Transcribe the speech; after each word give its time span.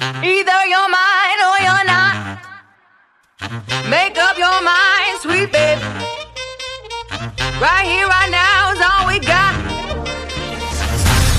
Either 0.00 0.60
you're 0.70 0.88
mine 0.88 1.40
or 1.48 1.56
you're 1.58 1.86
not. 1.90 2.38
Make 3.90 4.16
up 4.16 4.38
your 4.38 4.62
mind, 4.62 5.18
sweet 5.20 5.50
baby. 5.50 5.82
Right 7.58 7.82
here, 7.82 8.06
right 8.06 8.30
now 8.30 8.72
is 8.72 8.80
all 8.80 9.06
we 9.10 9.18
got. 9.18 9.58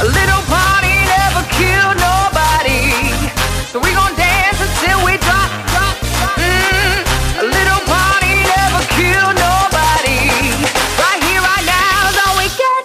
A 0.04 0.08
little 0.12 0.44
party 0.52 0.92
never 1.08 1.44
killed 1.56 1.98
nobody. 2.04 2.84
So 3.72 3.80
we 3.80 3.94
gon' 3.96 4.16
dance 4.20 4.60
until 4.60 5.06
we 5.08 5.16
drop, 5.24 5.50
drop, 5.72 5.96
drop. 6.20 6.36
Mm, 6.36 7.00
a 7.40 7.46
little 7.48 7.82
party 7.88 8.44
never 8.44 8.82
killed 9.00 9.36
nobody. 9.40 10.20
Right 11.00 11.22
here, 11.24 11.40
right 11.40 11.64
now 11.64 12.10
is 12.12 12.18
all 12.28 12.36
we 12.36 12.48
get. 12.60 12.84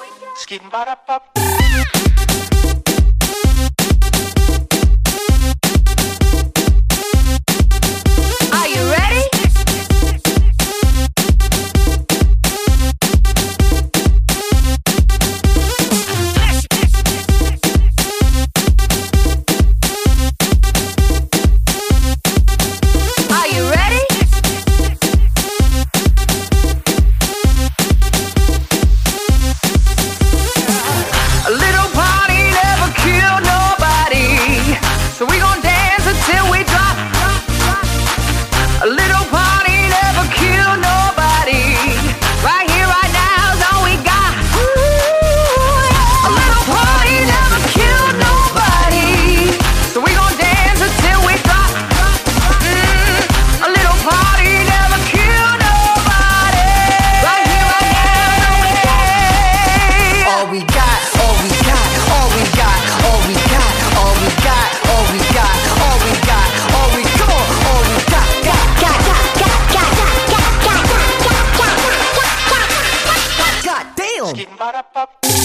para, 74.64 74.82
para. 74.82 75.44